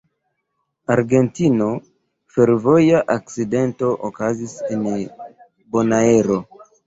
Argentino: 0.93 1.67
Fervoja 2.37 3.01
akcidento 3.17 3.91
okazis 4.09 4.55
en 4.77 4.83
Bonaero. 5.77 6.39